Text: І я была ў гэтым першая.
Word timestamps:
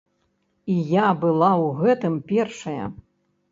І 0.75 0.77
я 0.91 1.07
была 1.25 1.51
ў 1.67 1.69
гэтым 1.83 2.19
першая. 2.35 2.83